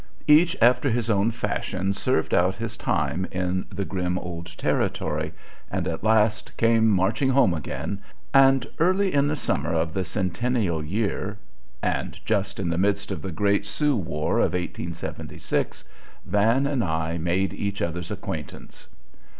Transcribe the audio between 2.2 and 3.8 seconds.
out his time in